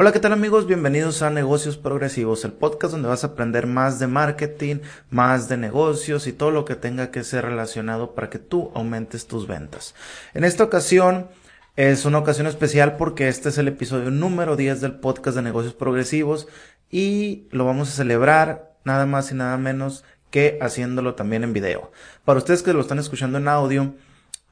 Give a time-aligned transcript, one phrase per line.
[0.00, 0.66] Hola, ¿qué tal amigos?
[0.66, 4.76] Bienvenidos a Negocios Progresivos, el podcast donde vas a aprender más de marketing,
[5.10, 9.26] más de negocios y todo lo que tenga que ser relacionado para que tú aumentes
[9.26, 9.94] tus ventas.
[10.32, 11.28] En esta ocasión
[11.76, 15.74] es una ocasión especial porque este es el episodio número 10 del podcast de Negocios
[15.74, 16.48] Progresivos
[16.90, 21.92] y lo vamos a celebrar nada más y nada menos que haciéndolo también en video.
[22.24, 23.92] Para ustedes que lo están escuchando en audio,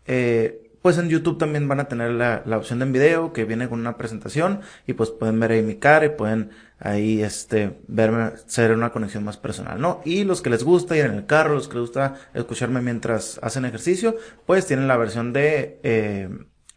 [0.07, 3.45] eh, pues en YouTube también van a tener la, la, opción de en video que
[3.45, 7.81] viene con una presentación y pues pueden ver ahí mi cara y pueden ahí este
[7.89, 10.00] verme ser una conexión más personal, ¿no?
[10.05, 13.39] Y los que les gusta ir en el carro, los que les gusta escucharme mientras
[13.43, 16.29] hacen ejercicio, pues tienen la versión de eh,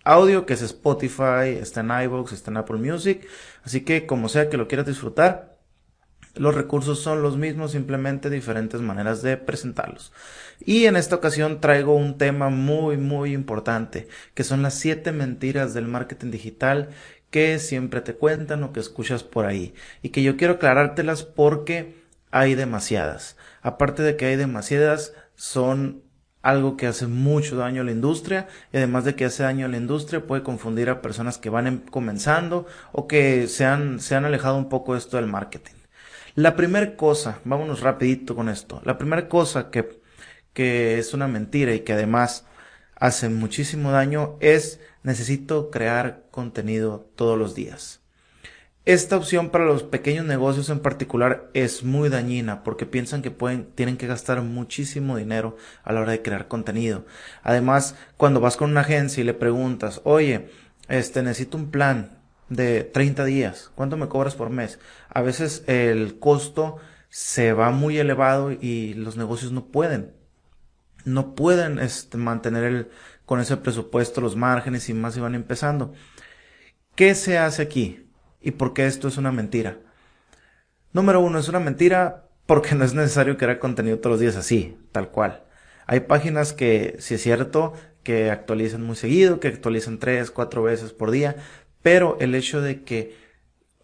[0.03, 3.27] audio que es Spotify, está en iVoox, está en Apple Music,
[3.63, 5.50] así que como sea que lo quieras disfrutar,
[6.35, 10.13] los recursos son los mismos, simplemente diferentes maneras de presentarlos.
[10.59, 15.73] Y en esta ocasión traigo un tema muy, muy importante, que son las siete mentiras
[15.73, 16.89] del marketing digital
[17.29, 19.73] que siempre te cuentan o que escuchas por ahí.
[20.01, 21.95] Y que yo quiero aclarártelas porque
[22.29, 23.37] hay demasiadas.
[23.61, 26.03] Aparte de que hay demasiadas, son
[26.41, 29.69] algo que hace mucho daño a la industria y además de que hace daño a
[29.69, 34.15] la industria puede confundir a personas que van em, comenzando o que se han, se
[34.15, 35.80] han alejado un poco de esto del marketing.
[36.35, 39.99] La primera cosa, vámonos rapidito con esto, la primera cosa que,
[40.53, 42.45] que es una mentira y que además
[42.95, 47.99] hace muchísimo daño es necesito crear contenido todos los días.
[48.85, 53.65] Esta opción para los pequeños negocios en particular es muy dañina porque piensan que pueden,
[53.65, 57.05] tienen que gastar muchísimo dinero a la hora de crear contenido.
[57.43, 60.49] Además, cuando vas con una agencia y le preguntas, oye,
[60.87, 62.21] este, necesito un plan,
[62.51, 63.71] de 30 días.
[63.75, 64.77] ¿Cuánto me cobras por mes?
[65.13, 66.77] A veces el costo
[67.09, 70.13] se va muy elevado y los negocios no pueden.
[71.03, 72.89] No pueden este, mantener el,
[73.25, 75.93] con ese presupuesto los márgenes y más si van empezando.
[76.95, 78.07] ¿Qué se hace aquí?
[78.41, 79.77] ¿Y por qué esto es una mentira?
[80.93, 84.77] Número uno, es una mentira porque no es necesario crear contenido todos los días así,
[84.91, 85.43] tal cual.
[85.87, 90.93] Hay páginas que, si es cierto, que actualizan muy seguido, que actualizan tres, cuatro veces
[90.93, 91.35] por día,
[91.81, 93.15] pero el hecho de que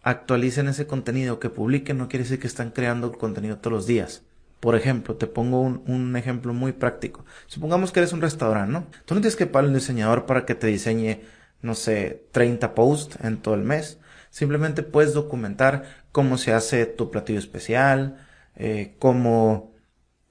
[0.08, 4.22] actualicen ese contenido, que publiquen, no quiere decir que están creando contenido todos los días.
[4.60, 7.24] Por ejemplo, te pongo un, un, ejemplo muy práctico.
[7.46, 8.86] Supongamos que eres un restaurante, ¿no?
[9.04, 11.20] Tú no tienes que pagar un diseñador para que te diseñe,
[11.62, 13.98] no sé, 30 posts en todo el mes.
[14.30, 18.26] Simplemente puedes documentar cómo se hace tu platillo especial,
[18.56, 19.72] eh, cómo,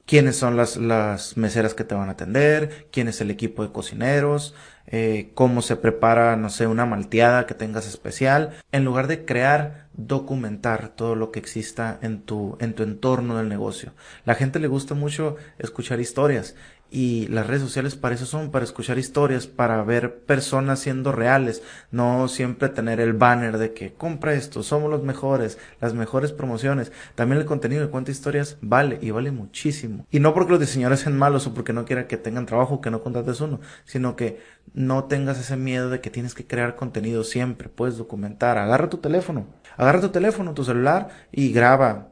[0.08, 3.74] quiénes son las, las meseras que te van a atender, quién es el equipo de
[3.74, 4.56] cocineros,
[4.88, 9.88] eh, cómo se prepara, no sé, una malteada que tengas especial, en lugar de crear,
[9.98, 13.94] documentar todo lo que exista en tu, en tu entorno del negocio.
[14.24, 16.56] La gente le gusta mucho escuchar historias
[16.90, 21.62] y las redes sociales para eso son, para escuchar historias, para ver personas siendo reales,
[21.92, 26.92] no siempre tener el banner de que compra esto, somos los mejores, las mejores promociones.
[27.16, 30.06] También el contenido de cuenta historias vale y vale muchísimo.
[30.12, 32.92] Y no porque los diseñadores sean malos o porque no quieran que tengan trabajo, que
[32.92, 34.40] no contrates uno, sino que
[34.74, 38.98] no tengas ese miedo de que tienes que crear contenido siempre, puedes documentar, agarra tu
[38.98, 42.10] teléfono, agarra tu teléfono, tu celular y graba.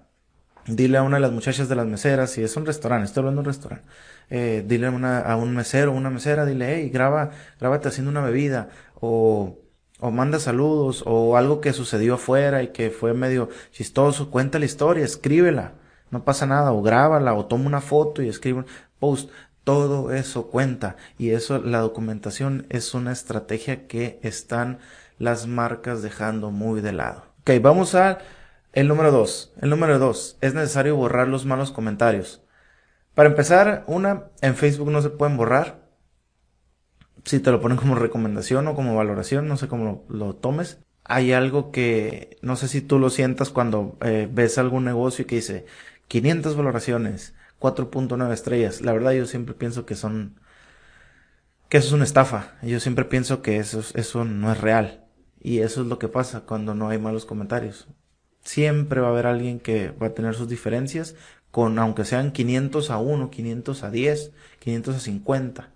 [0.68, 3.44] Dile a una de las muchachas de las meseras, si es un restaurante, estoy hablando
[3.44, 3.88] de un restaurante,
[4.31, 8.22] eh, dile a, una, a un mesero una mesera, dile, hey, graba, grábate haciendo una
[8.22, 9.59] bebida, o,
[10.00, 14.66] o manda saludos, o algo que sucedió afuera y que fue medio chistoso, cuenta la
[14.66, 15.74] historia, escríbela,
[16.09, 18.66] no pasa nada, o grábala, o toma una foto y escribe un
[19.00, 19.30] post.
[19.64, 24.78] Todo eso cuenta y eso, la documentación es una estrategia que están
[25.18, 27.26] las marcas dejando muy de lado.
[27.42, 28.20] Ok, vamos a
[28.75, 29.53] el número dos.
[29.62, 32.44] El número dos, es necesario borrar los malos comentarios.
[33.16, 35.86] Para empezar, una, en Facebook no se pueden borrar.
[37.24, 40.80] Si te lo ponen como recomendación o como valoración, no sé cómo lo, tomes.
[41.06, 45.25] Hay algo que, no sé si tú lo sientas cuando eh, ves algún negocio y
[45.25, 45.66] que dice
[46.08, 48.81] 500 valoraciones, 4.9 estrellas.
[48.81, 50.40] La verdad yo siempre pienso que son
[51.69, 52.56] que eso es una estafa.
[52.62, 55.06] Yo siempre pienso que eso, eso no es real.
[55.40, 57.88] Y eso es lo que pasa cuando no hay malos comentarios.
[58.46, 61.16] Siempre va a haber alguien que va a tener sus diferencias
[61.52, 65.74] con aunque sean 500 a 1, 500 a 10, 500 a 50.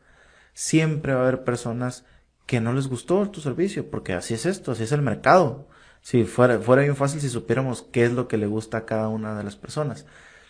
[0.54, 2.06] Siempre va a haber personas
[2.46, 5.68] que no les gustó tu servicio, porque así es esto, así es el mercado.
[6.02, 9.10] Si fuera, fuera bien fácil si supiéramos qué es lo que le gusta a cada
[9.10, 10.06] una de las personas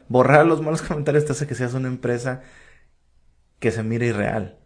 [0.10, 2.42] borrar los malos comentarios te hace que seas una empresa
[3.60, 4.60] que se mire irreal.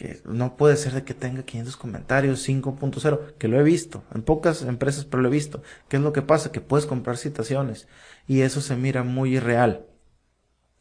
[0.00, 4.22] Que no puede ser de que tenga 500 comentarios, 5.0, que lo he visto, en
[4.22, 5.62] pocas empresas, pero lo he visto.
[5.90, 6.52] ¿Qué es lo que pasa?
[6.52, 7.86] Que puedes comprar citaciones
[8.26, 9.84] y eso se mira muy irreal.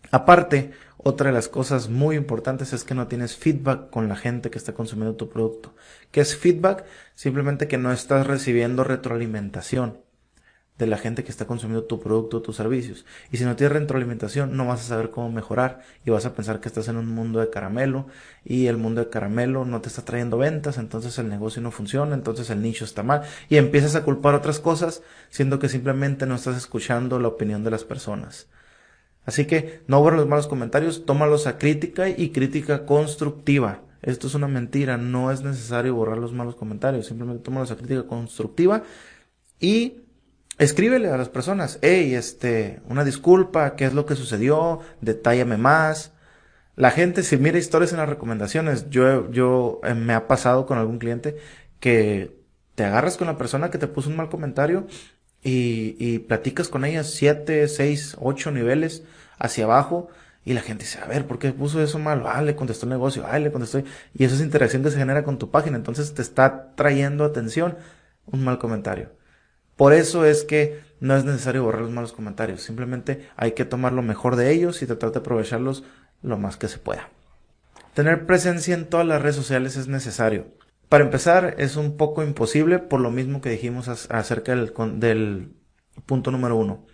[0.09, 4.49] Aparte, otra de las cosas muy importantes es que no tienes feedback con la gente
[4.51, 5.75] que está consumiendo tu producto.
[6.11, 6.85] ¿Qué es feedback?
[7.13, 9.97] Simplemente que no estás recibiendo retroalimentación
[10.79, 13.05] de la gente que está consumiendo tu producto tus servicios.
[13.31, 16.61] Y si no tienes retroalimentación, no vas a saber cómo mejorar y vas a pensar
[16.61, 18.07] que estás en un mundo de caramelo
[18.45, 22.15] y el mundo de caramelo no te está trayendo ventas, entonces el negocio no funciona,
[22.15, 26.35] entonces el nicho está mal y empiezas a culpar otras cosas, siendo que simplemente no
[26.35, 28.47] estás escuchando la opinión de las personas.
[29.25, 33.81] Así que no borres los malos comentarios, tómalos a crítica y crítica constructiva.
[34.01, 38.07] Esto es una mentira, no es necesario borrar los malos comentarios, simplemente tómalos a crítica
[38.07, 38.83] constructiva
[39.59, 40.03] y
[40.59, 46.13] escríbele a las personas, hey, este, una disculpa, qué es lo que sucedió, detállame más.
[46.75, 50.77] La gente, si mira historias en las recomendaciones, yo, yo eh, me ha pasado con
[50.77, 51.37] algún cliente
[51.79, 52.37] que
[52.75, 54.87] te agarras con la persona que te puso un mal comentario
[55.43, 59.03] y, y platicas con ella siete, seis, ocho niveles
[59.39, 60.09] hacia abajo
[60.45, 62.23] y la gente dice, a ver, ¿por qué puso eso mal?
[62.25, 63.79] Ah, le contestó el negocio, ah, le contestó.
[64.13, 65.77] Y esa es interacción que se genera con tu página.
[65.77, 67.77] Entonces te está trayendo atención
[68.25, 69.11] un mal comentario.
[69.79, 73.93] Por eso es que no es necesario borrar los malos comentarios, simplemente hay que tomar
[73.93, 75.85] lo mejor de ellos y tratar de aprovecharlos
[76.21, 77.07] lo más que se pueda.
[77.93, 80.47] Tener presencia en todas las redes sociales es necesario.
[80.89, 85.53] Para empezar, es un poco imposible por lo mismo que dijimos acerca del,
[86.05, 86.85] punto número uno.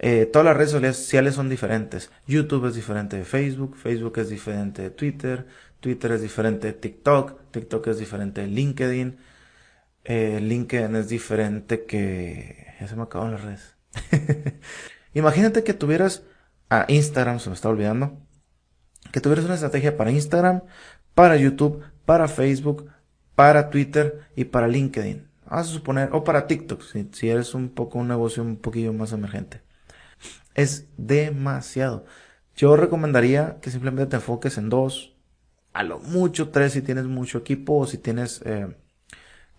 [0.00, 2.10] Eh, todas las redes sociales son diferentes.
[2.26, 5.46] YouTube es diferente de Facebook, Facebook es diferente de Twitter,
[5.78, 9.16] Twitter es diferente de TikTok, TikTok es diferente de LinkedIn,
[10.04, 12.66] eh, LinkedIn es diferente que...
[12.80, 13.76] Ya se me acaban las redes.
[15.14, 16.22] Imagínate que tuvieras
[16.70, 18.18] a Instagram, se me está olvidando,
[19.12, 20.62] que tuvieras una estrategia para Instagram,
[21.14, 22.90] para YouTube, para Facebook,
[23.34, 25.28] para Twitter y para LinkedIn.
[25.46, 26.82] Vamos a suponer, o para TikTok,
[27.12, 29.62] si, eres un poco un negocio un poquillo más emergente.
[30.54, 32.04] Es demasiado.
[32.54, 35.16] Yo recomendaría que simplemente te enfoques en dos,
[35.72, 38.76] a lo mucho tres si tienes mucho equipo o si tienes eh,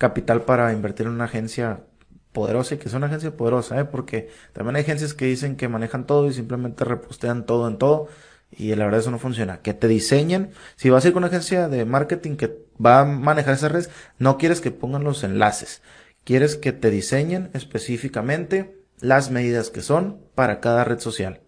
[0.02, 1.84] capital para invertir en una agencia
[2.32, 3.86] poderosa y que es una agencia poderosa, ¿eh?
[3.86, 8.08] porque también hay agencias que dicen que manejan todo y simplemente repostean todo en todo
[8.50, 9.62] y la verdad eso no funciona.
[9.62, 13.06] Que te diseñen, si vas a ir con una agencia de marketing que va a
[13.06, 15.84] manejar esas redes, no quieres que pongan los enlaces,
[16.24, 21.42] quieres que te diseñen específicamente las medidas que son para cada red social.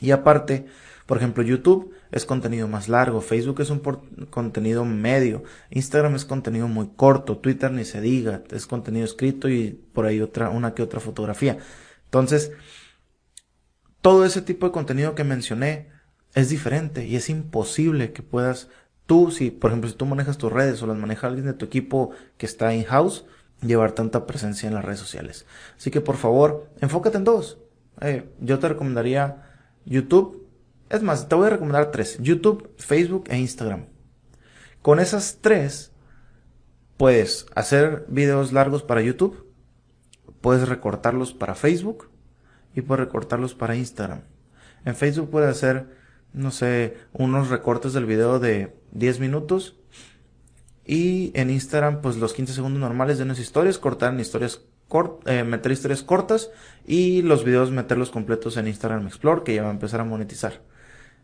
[0.00, 0.66] Y aparte,
[1.06, 3.80] por ejemplo, YouTube es contenido más largo, Facebook es un
[4.30, 9.72] contenido medio, Instagram es contenido muy corto, Twitter ni se diga, es contenido escrito y
[9.92, 11.58] por ahí otra, una que otra fotografía.
[12.06, 12.52] Entonces,
[14.00, 15.90] todo ese tipo de contenido que mencioné
[16.34, 18.68] es diferente y es imposible que puedas
[19.06, 21.66] tú, si por ejemplo si tú manejas tus redes o las maneja alguien de tu
[21.66, 23.26] equipo que está in-house,
[23.60, 25.46] llevar tanta presencia en las redes sociales.
[25.76, 27.58] Así que por favor, enfócate en dos.
[28.00, 29.42] Eh, yo te recomendaría
[29.84, 30.43] YouTube
[30.94, 32.18] es más, te voy a recomendar tres.
[32.20, 33.86] YouTube, Facebook e Instagram.
[34.82, 35.92] Con esas tres,
[36.96, 39.46] puedes hacer videos largos para YouTube,
[40.40, 42.10] puedes recortarlos para Facebook
[42.74, 44.22] y puedes recortarlos para Instagram.
[44.84, 45.88] En Facebook puedes hacer,
[46.32, 49.76] no sé, unos recortes del video de 10 minutos
[50.84, 54.60] y en Instagram, pues los 15 segundos normales de unas historias, cortar historias
[55.26, 56.50] eh, meter historias cortas
[56.86, 60.60] y los videos meterlos completos en Instagram Explore que ya va a empezar a monetizar.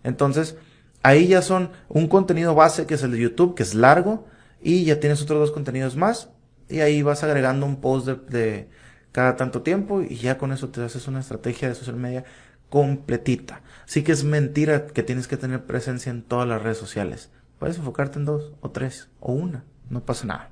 [0.02, 0.56] Entonces,
[1.02, 4.26] ahí ya son un contenido base que es el de YouTube, que es largo,
[4.60, 6.30] y ya tienes otros dos contenidos más,
[6.68, 8.68] y ahí vas agregando un post de,
[9.12, 12.24] cada tanto tiempo, y ya con eso te haces una estrategia de social media
[12.68, 13.62] completita.
[13.84, 17.30] Así que es mentira que tienes que tener presencia en todas las redes sociales.
[17.58, 20.50] Puedes enfocarte en dos, o tres, o una, no pasa nada.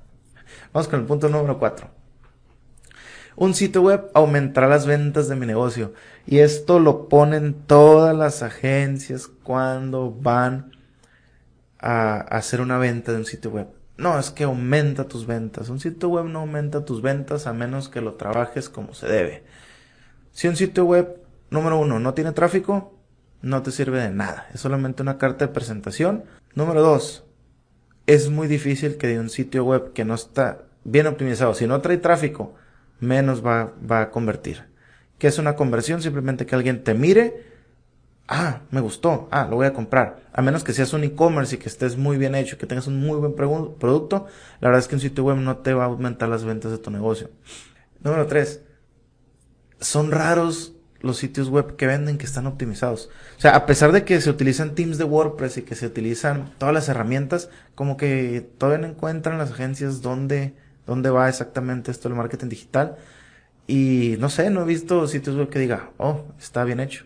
[0.72, 1.97] Vamos con el punto número cuatro.
[3.40, 5.92] Un sitio web aumentará las ventas de mi negocio.
[6.26, 10.72] Y esto lo ponen todas las agencias cuando van
[11.78, 13.68] a hacer una venta de un sitio web.
[13.96, 15.68] No, es que aumenta tus ventas.
[15.68, 19.44] Un sitio web no aumenta tus ventas a menos que lo trabajes como se debe.
[20.32, 22.98] Si un sitio web, número uno, no tiene tráfico,
[23.40, 24.48] no te sirve de nada.
[24.52, 26.24] Es solamente una carta de presentación.
[26.56, 27.24] Número dos,
[28.08, 31.80] es muy difícil que de un sitio web que no está bien optimizado, si no
[31.80, 32.56] trae tráfico,
[33.00, 34.64] menos va, va a convertir.
[35.18, 36.02] ¿Qué es una conversión?
[36.02, 37.44] Simplemente que alguien te mire,
[38.28, 40.28] ah, me gustó, ah, lo voy a comprar.
[40.32, 43.00] A menos que seas un e-commerce y que estés muy bien hecho, que tengas un
[43.00, 44.26] muy buen producto,
[44.60, 46.78] la verdad es que un sitio web no te va a aumentar las ventas de
[46.78, 47.30] tu negocio.
[48.02, 48.62] Número tres,
[49.80, 53.08] son raros los sitios web que venden que están optimizados.
[53.36, 56.52] O sea, a pesar de que se utilizan teams de WordPress y que se utilizan
[56.58, 60.54] todas las herramientas, como que todavía no encuentran las agencias donde
[60.88, 62.96] dónde va exactamente esto del marketing digital.
[63.66, 67.04] Y no sé, no he visto sitios web que diga, oh, está bien hecho.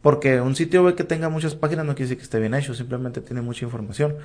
[0.00, 2.74] Porque un sitio web que tenga muchas páginas no quiere decir que esté bien hecho,
[2.74, 4.16] simplemente tiene mucha información.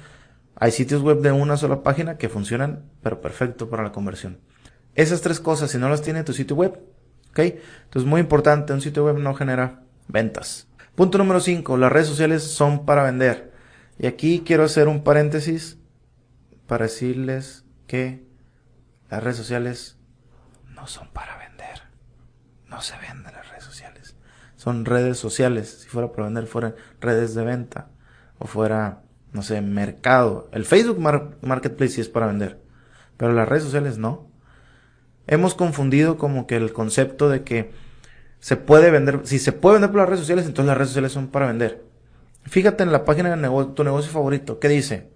[0.56, 4.38] Hay sitios web de una sola página que funcionan, pero perfecto para la conversión.
[4.94, 6.80] Esas tres cosas, si no las tiene tu sitio web,
[7.32, 7.40] ¿ok?
[7.40, 10.68] Entonces, muy importante, un sitio web no genera ventas.
[10.94, 13.52] Punto número 5, las redes sociales son para vender.
[13.98, 15.80] Y aquí quiero hacer un paréntesis
[16.68, 18.31] para decirles que
[19.12, 19.98] las redes sociales
[20.74, 21.82] no son para vender.
[22.70, 24.16] No se venden las redes sociales.
[24.56, 25.82] Son redes sociales.
[25.82, 27.90] Si fuera para vender, fueran redes de venta.
[28.40, 29.04] O fuera,
[29.34, 30.50] no sé, mercado.
[30.54, 30.98] El Facebook
[31.42, 32.62] Marketplace sí es para vender.
[33.18, 34.32] Pero las redes sociales no.
[35.28, 37.74] Hemos confundido como que el concepto de que
[38.40, 41.12] se puede vender, si se puede vender por las redes sociales, entonces las redes sociales
[41.12, 41.84] son para vender.
[42.44, 45.12] Fíjate en la página de tu negocio favorito, ¿qué dice?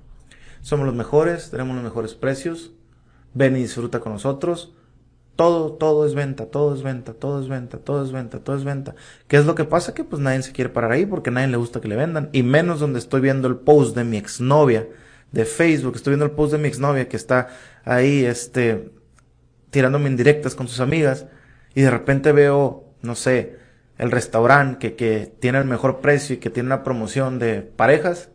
[0.62, 2.74] Somos los mejores, tenemos los mejores precios,
[3.36, 4.74] ven y disfruta con nosotros.
[5.36, 8.63] Todo, todo es venta, todo es venta, todo es venta, todo es venta, todo es
[8.63, 8.96] venta.
[9.27, 9.94] ¿Qué es lo que pasa?
[9.94, 12.30] Que pues nadie se quiere parar ahí porque a nadie le gusta que le vendan.
[12.32, 14.88] Y menos donde estoy viendo el post de mi exnovia
[15.32, 17.50] de Facebook, estoy viendo el post de mi exnovia que está
[17.84, 18.92] ahí, este,
[19.70, 21.27] tirándome indirectas con sus amigas.
[21.75, 23.58] Y de repente veo no sé,
[23.98, 28.30] el restaurante que, que tiene el mejor precio y que tiene una promoción de parejas,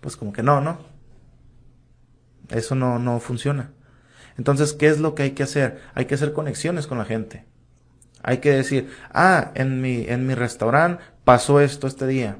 [0.00, 0.78] pues como que no, ¿no?
[2.50, 3.72] Eso no, no funciona.
[4.38, 5.80] Entonces, ¿qué es lo que hay que hacer?
[5.94, 7.44] Hay que hacer conexiones con la gente.
[8.22, 12.38] Hay que decir, ah, en mi, en mi restaurante pasó esto este día.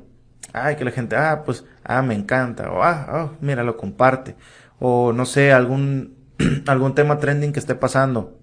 [0.52, 2.70] Ay, que la gente, ah, pues, ah, me encanta.
[2.70, 4.36] O, ah, oh, mira, lo comparte.
[4.78, 6.16] O, no sé, algún,
[6.66, 8.38] algún tema trending que esté pasando.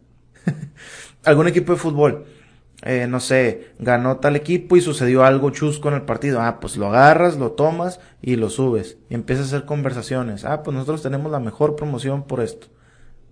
[1.24, 2.26] algún equipo de fútbol
[2.82, 6.42] eh, no sé, ganó tal equipo y sucedió algo chusco en el partido.
[6.42, 8.98] Ah, pues lo agarras, lo tomas y lo subes.
[9.10, 10.46] Y empiezas a hacer conversaciones.
[10.46, 12.68] Ah, pues nosotros tenemos la mejor promoción por esto.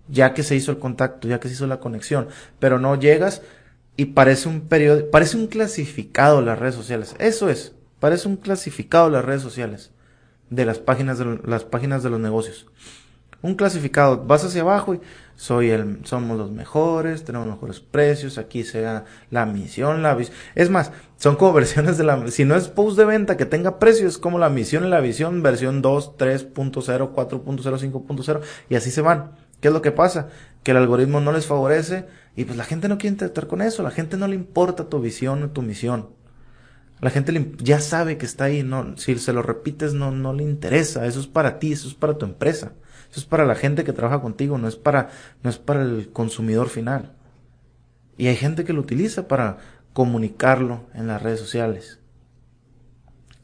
[0.08, 2.28] Ya que se hizo el contacto, ya que se hizo la conexión.
[2.58, 3.42] Pero no llegas
[3.96, 7.16] y parece un periodo, parece un clasificado las redes sociales.
[7.18, 9.90] Eso es, parece un clasificado las redes sociales
[10.50, 12.66] de las páginas de las páginas de los negocios.
[13.40, 15.00] Un clasificado, vas hacia abajo y
[15.36, 20.36] soy el, somos los mejores, tenemos mejores precios, aquí se da la misión, la visión.
[20.56, 23.78] Es más, son como versiones de la, si no es post de venta que tenga
[23.78, 28.90] precio, es como la misión y la visión, versión 2, 3.0, 4.0, 5.0, y así
[28.90, 29.47] se van.
[29.60, 30.28] ¿Qué es lo que pasa?
[30.62, 33.82] Que el algoritmo no les favorece y pues la gente no quiere interactuar con eso,
[33.82, 36.10] la gente no le importa tu visión o tu misión.
[37.00, 41.06] La gente ya sabe que está ahí, si se lo repites no, no le interesa,
[41.06, 42.72] eso es para ti, eso es para tu empresa.
[43.10, 45.08] Eso es para la gente que trabaja contigo, no es para,
[45.42, 47.14] no es para el consumidor final.
[48.16, 49.58] Y hay gente que lo utiliza para
[49.92, 52.00] comunicarlo en las redes sociales.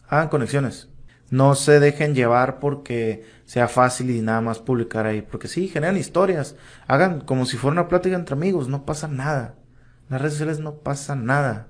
[0.06, 0.88] Hagan conexiones.
[1.30, 5.22] No se dejen llevar porque sea fácil y nada más publicar ahí.
[5.22, 6.56] Porque sí, generan historias.
[6.86, 8.68] Hagan como si fuera una plática entre amigos.
[8.68, 9.56] No pasa nada.
[10.02, 11.68] En las redes sociales no pasa nada.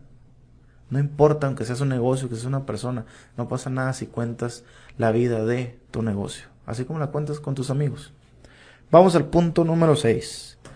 [0.91, 3.07] No importa aunque seas un negocio, que seas una persona.
[3.37, 4.65] No pasa nada si cuentas
[4.99, 8.13] la vida de tu negocio así como la cuentas con tus amigos.
[8.91, 10.59] Vamos al punto número 6.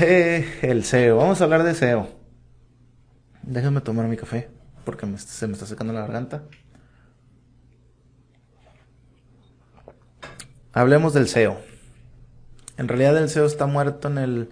[0.00, 1.18] Eh, el SEO.
[1.18, 2.08] Vamos a hablar de SEO.
[3.44, 4.50] Déjame tomar mi café
[4.84, 6.42] porque se me está secando la garganta.
[10.78, 11.58] Hablemos del SEO.
[12.76, 14.48] En realidad el SEO está muerto en el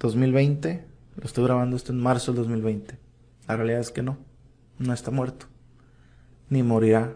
[0.00, 0.84] 2020.
[1.14, 2.98] Lo estoy grabando esto en marzo del 2020.
[3.46, 4.18] La realidad es que no.
[4.80, 5.46] No está muerto.
[6.48, 7.14] Ni morirá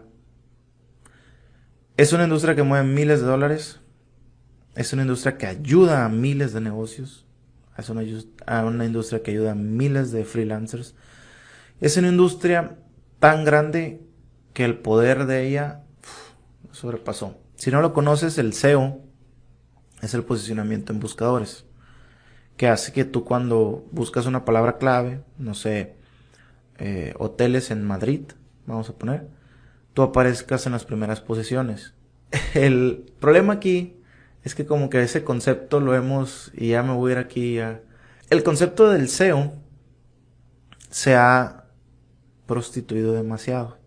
[1.97, 3.81] es una industria que mueve miles de dólares.
[4.75, 7.25] Es una industria que ayuda a miles de negocios.
[7.77, 8.03] Es una,
[8.63, 10.95] una industria que ayuda a miles de freelancers.
[11.81, 12.77] Es una industria
[13.19, 14.01] tan grande
[14.53, 15.83] que el poder de ella
[16.71, 17.46] sobrepasó.
[17.57, 19.01] Si no lo conoces, el SEO
[20.03, 21.65] es el posicionamiento en buscadores,
[22.55, 25.95] que hace que tú cuando buscas una palabra clave, no sé,
[26.77, 28.21] eh, hoteles en Madrid,
[28.67, 29.27] vamos a poner,
[29.93, 31.95] tú aparezcas en las primeras posiciones.
[32.53, 33.97] El problema aquí
[34.43, 37.55] es que como que ese concepto lo hemos, y ya me voy a ir aquí
[37.55, 37.81] ya.
[38.29, 39.55] El concepto del SEO
[40.91, 41.65] se ha
[42.45, 43.79] prostituido demasiado.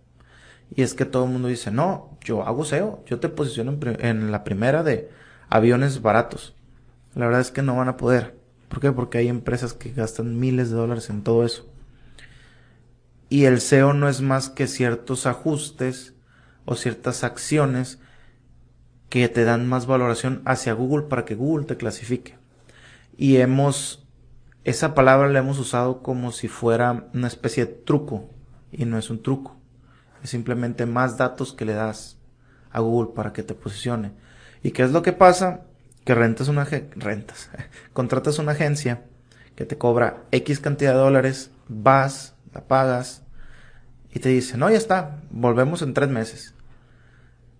[0.74, 4.30] Y es que todo el mundo dice, no, yo hago SEO, yo te posiciono en,
[4.30, 5.10] la primera de
[5.48, 6.54] aviones baratos.
[7.14, 8.36] La verdad es que no van a poder.
[8.68, 8.92] ¿Por qué?
[8.92, 11.66] Porque hay empresas que gastan miles de dólares en todo eso.
[13.28, 16.14] Y el SEO no es más que ciertos ajustes
[16.64, 17.98] o ciertas acciones
[19.08, 22.38] que te dan más valoración hacia Google para que Google te clasifique.
[23.16, 24.06] Y hemos,
[24.64, 28.30] esa palabra la hemos usado como si fuera una especie de truco
[28.72, 29.59] y no es un truco.
[30.22, 32.18] Es simplemente más datos que le das
[32.70, 34.12] a Google para que te posicione.
[34.62, 35.62] ¿Y qué es lo que pasa?
[36.04, 37.50] Que rentas una, rentas,
[37.92, 39.04] contratas una agencia
[39.54, 43.22] que te cobra X cantidad de dólares, vas, la pagas
[44.12, 46.54] y te dice, no, ya está, volvemos en tres meses.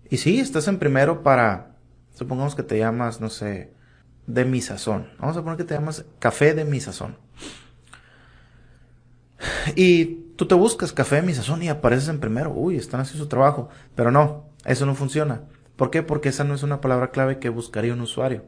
[0.09, 1.75] Y sí, estás en primero para,
[2.13, 3.71] supongamos que te llamas, no sé,
[4.27, 5.09] de mi sazón.
[5.19, 7.17] Vamos a poner que te llamas café de mi sazón.
[9.75, 12.51] Y tú te buscas café mi sazón y apareces en primero.
[12.51, 13.69] Uy, están haciendo su trabajo.
[13.95, 15.43] Pero no, eso no funciona.
[15.75, 16.03] ¿Por qué?
[16.03, 18.45] Porque esa no es una palabra clave que buscaría un usuario.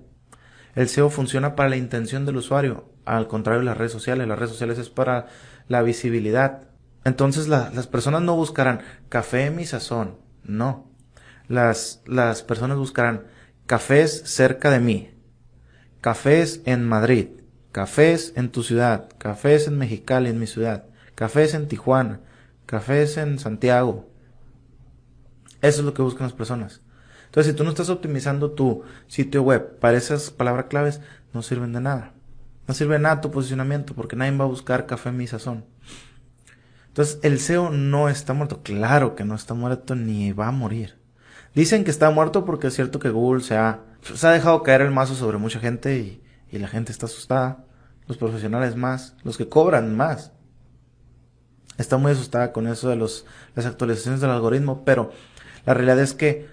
[0.75, 4.27] El SEO funciona para la intención del usuario, al contrario de las redes sociales.
[4.27, 5.27] Las redes sociales es para
[5.67, 6.67] la visibilidad.
[7.05, 10.17] Entonces las personas no buscarán café mi sazón.
[10.43, 10.89] No.
[11.47, 13.25] Las, las personas buscarán
[13.65, 15.11] cafés cerca de mí.
[16.01, 17.42] Cafés en Madrid.
[17.73, 19.09] Cafés en tu ciudad.
[19.17, 20.85] Cafés en Mexicali, en mi ciudad.
[21.15, 22.19] Cafés en Tijuana.
[22.67, 24.07] Cafés en Santiago.
[25.59, 26.81] Eso es lo que buscan las personas.
[27.25, 31.01] Entonces, si tú no estás optimizando tu sitio web para esas palabras claves,
[31.33, 32.13] no sirven de nada.
[32.67, 35.65] No sirve nada tu posicionamiento porque nadie va a buscar café en mi sazón.
[36.89, 38.61] Entonces, el SEO no está muerto.
[38.61, 40.99] Claro que no está muerto ni va a morir.
[41.55, 44.81] Dicen que está muerto porque es cierto que Google se ha, se ha dejado caer
[44.81, 46.22] el mazo sobre mucha gente y,
[46.53, 47.65] y la gente está asustada.
[48.07, 50.33] Los profesionales más, los que cobran más.
[51.79, 55.11] Está muy asustada con eso de los, las actualizaciones del algoritmo, pero
[55.65, 56.45] la realidad es que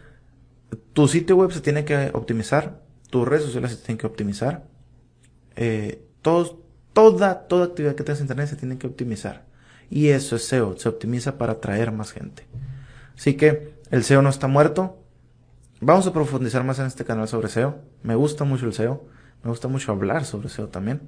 [0.95, 2.81] tu sitio web se tiene que optimizar,
[3.11, 4.65] tus redes sociales se tienen que optimizar,
[5.57, 6.57] eh, todos,
[6.95, 9.45] toda, toda actividad que tengas en internet se tiene que optimizar.
[9.91, 12.47] Y eso es SEO, se optimiza para atraer más gente.
[13.15, 14.97] Así que el SEO no está muerto.
[15.83, 17.83] Vamos a profundizar más en este canal sobre SEO.
[18.03, 19.05] Me gusta mucho el SEO.
[19.43, 21.01] Me gusta mucho hablar sobre SEO también.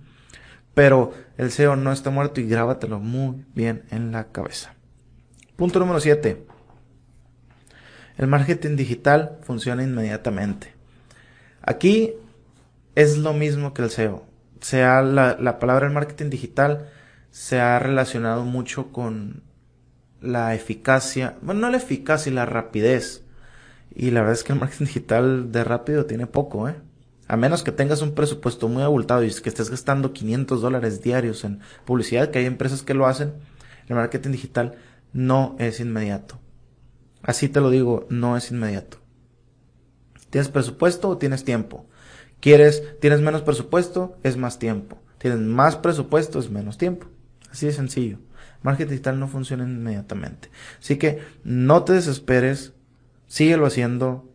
[0.75, 4.75] Pero el SEO no está muerto y grábatelo muy bien en la cabeza.
[5.57, 6.47] Punto número 7.
[8.17, 10.75] El marketing digital funciona inmediatamente.
[11.61, 12.15] Aquí
[12.95, 14.25] es lo mismo que el SEO.
[14.61, 16.89] Sea la, la palabra el marketing digital
[17.31, 19.43] se ha relacionado mucho con
[20.21, 23.25] la eficacia, bueno, no la eficacia y la rapidez.
[23.95, 26.77] Y la verdad es que el marketing digital de rápido tiene poco, ¿eh?
[27.33, 31.45] A menos que tengas un presupuesto muy abultado y que estés gastando 500 dólares diarios
[31.45, 33.33] en publicidad, que hay empresas que lo hacen,
[33.89, 34.75] el marketing digital
[35.15, 36.39] no es inmediato.
[37.23, 38.99] Así te lo digo, no es inmediato.
[40.29, 41.87] ¿Tienes presupuesto o tienes tiempo?
[42.39, 44.19] ¿Quieres, tienes menos presupuesto?
[44.23, 44.99] Es más tiempo.
[45.17, 47.07] Tienes más presupuesto, es menos tiempo.
[47.51, 48.19] Así de sencillo.
[48.61, 50.51] Marketing digital no funciona inmediatamente.
[50.79, 52.75] Así que no te desesperes,
[53.27, 54.31] síguelo haciendo.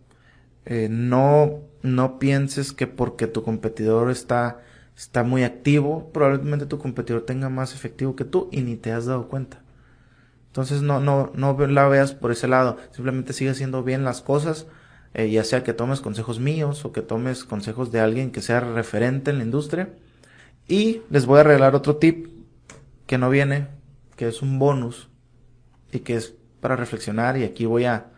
[0.66, 4.62] Eh, no, no pienses que porque tu competidor está,
[4.96, 9.06] está muy activo, probablemente tu competidor tenga más efectivo que tú y ni te has
[9.06, 9.62] dado cuenta.
[10.48, 12.78] Entonces no, no, no la veas por ese lado.
[12.92, 14.68] Simplemente sigue haciendo bien las cosas,
[15.14, 18.60] eh, ya sea que tomes consejos míos o que tomes consejos de alguien que sea
[18.60, 19.94] referente en la industria.
[20.68, 22.28] Y les voy a regalar otro tip
[23.06, 23.68] que no viene,
[24.16, 25.10] que es un bonus
[25.92, 28.12] y que es para reflexionar y aquí voy a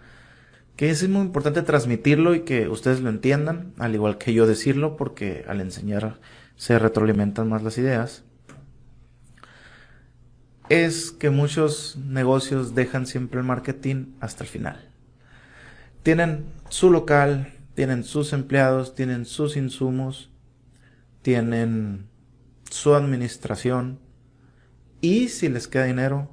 [0.79, 4.95] que es muy importante transmitirlo y que ustedes lo entiendan, al igual que yo decirlo,
[4.95, 6.21] porque al enseñar
[6.55, 8.23] se retroalimentan más las ideas
[10.69, 14.89] es que muchos negocios dejan siempre el marketing hasta el final.
[16.01, 20.31] Tienen su local, tienen sus empleados, tienen sus insumos,
[21.23, 22.07] tienen
[22.71, 23.99] su administración
[25.01, 26.31] y si les queda dinero,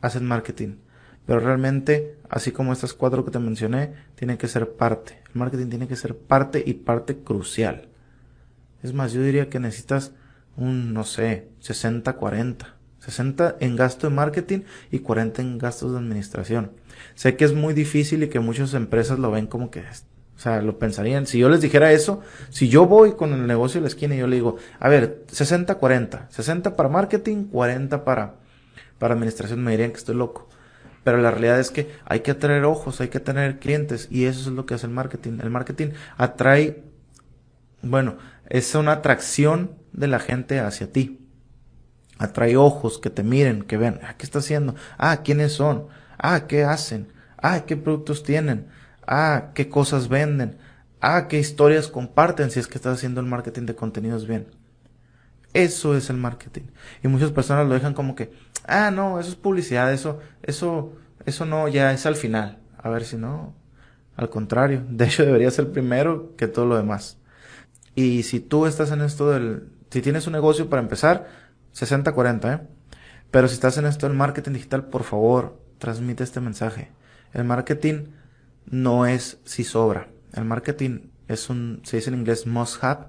[0.00, 0.78] hacen marketing.
[1.26, 5.22] Pero realmente, así como estas cuatro que te mencioné, tienen que ser parte.
[5.32, 7.86] El marketing tiene que ser parte y parte crucial.
[8.82, 10.10] Es más, yo diría que necesitas
[10.56, 12.56] un, no sé, 60-40.
[12.98, 16.72] 60 en gasto de marketing y 40 en gastos de administración.
[17.14, 20.60] Sé que es muy difícil y que muchas empresas lo ven como que, o sea,
[20.60, 21.28] lo pensarían.
[21.28, 22.20] Si yo les dijera eso,
[22.50, 25.24] si yo voy con el negocio de la esquina y yo le digo, a ver,
[25.28, 28.34] 60-40, 60 para marketing, 40 para,
[28.98, 30.48] para administración, me dirían que estoy loco.
[31.04, 34.40] Pero la realidad es que hay que atraer ojos, hay que tener clientes y eso
[34.40, 35.38] es lo que hace el marketing.
[35.42, 36.82] El marketing atrae,
[37.82, 38.16] bueno,
[38.48, 41.20] es una atracción de la gente hacia ti.
[42.18, 44.74] Atrae ojos que te miren, que ven, ah, ¿qué está haciendo?
[44.96, 45.88] Ah, ¿quiénes son?
[46.16, 47.12] Ah, ¿qué hacen?
[47.36, 48.68] Ah, ¿qué productos tienen?
[49.06, 50.56] Ah, ¿qué cosas venden?
[51.00, 54.46] Ah, ¿qué historias comparten si es que estás haciendo el marketing de contenidos bien?
[55.52, 56.62] Eso es el marketing.
[57.02, 58.32] Y muchas personas lo dejan como que,
[58.66, 60.92] ah, no, eso es publicidad, eso, eso,
[61.26, 62.58] eso no, ya es al final.
[62.78, 63.54] A ver si no.
[64.16, 67.18] Al contrario, de hecho debería ser primero que todo lo demás.
[67.94, 71.28] Y si tú estás en esto del, si tienes un negocio para empezar,
[71.74, 72.66] 60-40, ¿eh?
[73.30, 76.92] Pero si estás en esto del marketing digital, por favor, transmite este mensaje.
[77.32, 78.10] El marketing
[78.66, 80.08] no es si sobra.
[80.32, 83.06] El marketing es un, se dice en inglés must have.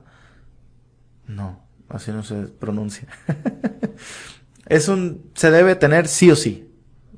[1.28, 3.08] No, así no se pronuncia.
[4.66, 6.70] es un, se debe tener sí o sí.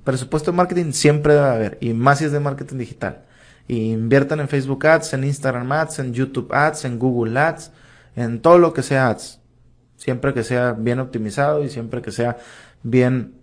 [0.04, 3.26] Presupuesto de marketing siempre debe haber, y más si es de marketing digital.
[3.68, 7.72] Y inviertan en Facebook Ads, en Instagram Ads, en YouTube Ads, en Google Ads,
[8.16, 9.42] en todo lo que sea Ads.
[9.98, 12.38] Siempre que sea bien optimizado y siempre que sea
[12.84, 13.34] bien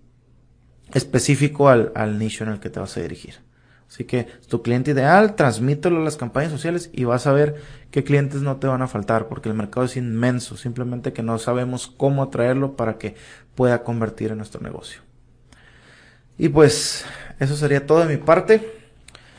[0.93, 3.44] específico al, al nicho en el que te vas a dirigir.
[3.89, 8.03] Así que tu cliente ideal, transmítelo a las campañas sociales y vas a ver qué
[8.03, 11.87] clientes no te van a faltar, porque el mercado es inmenso, simplemente que no sabemos
[11.87, 13.15] cómo atraerlo para que
[13.55, 15.03] pueda convertir en nuestro negocio.
[16.39, 17.05] Y pues
[17.39, 18.73] eso sería todo de mi parte.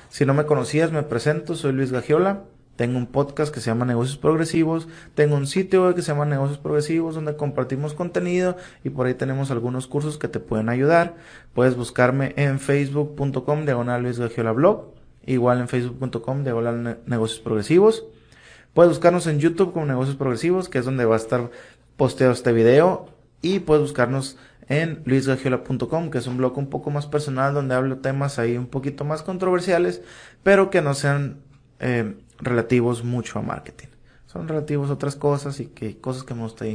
[0.09, 2.43] Si no me conocías, me presento, soy Luis Gagiola.
[2.75, 4.87] Tengo un podcast que se llama Negocios Progresivos.
[5.13, 9.13] Tengo un sitio web que se llama Negocios Progresivos donde compartimos contenido y por ahí
[9.13, 11.15] tenemos algunos cursos que te pueden ayudar.
[11.53, 14.93] Puedes buscarme en facebook.com diagonal Luis Gagiola blog.
[15.25, 18.05] Igual en facebook.com diagonal Negocios Progresivos.
[18.73, 21.49] Puedes buscarnos en YouTube como Negocios Progresivos, que es donde va a estar
[21.95, 23.07] posteado este video.
[23.41, 27.99] Y puedes buscarnos en luisgagiola.com, que es un blog un poco más personal donde hablo
[27.99, 30.01] temas ahí un poquito más controversiales,
[30.43, 31.37] pero que no sean
[31.79, 33.87] eh, relativos mucho a marketing.
[34.27, 36.65] Son relativos a otras cosas y que cosas que me gusta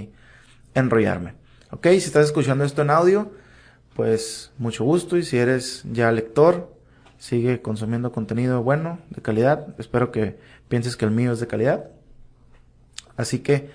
[0.75, 1.35] enrollarme.
[1.71, 3.33] Ok, si estás escuchando esto en audio,
[3.95, 6.75] pues mucho gusto y si eres ya lector,
[7.19, 9.75] sigue consumiendo contenido bueno, de calidad.
[9.79, 11.91] Espero que pienses que el mío es de calidad.
[13.17, 13.71] Así que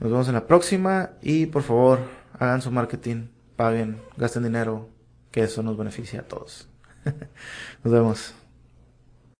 [0.00, 2.00] nos vemos en la próxima y por favor
[2.38, 4.88] hagan su marketing, paguen, gasten dinero,
[5.30, 6.68] que eso nos beneficia a todos.
[7.84, 8.43] nos vemos.